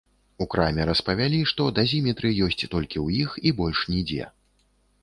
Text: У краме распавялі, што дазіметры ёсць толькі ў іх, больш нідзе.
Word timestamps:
У 0.43 0.45
краме 0.53 0.87
распавялі, 0.89 1.41
што 1.53 1.67
дазіметры 1.81 2.33
ёсць 2.49 2.59
толькі 2.73 2.97
ў 3.05 3.07
іх, 3.27 3.47
больш 3.63 3.89
нідзе. 3.97 4.33